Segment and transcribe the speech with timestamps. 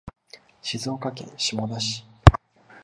[0.63, 2.03] 静岡県下田市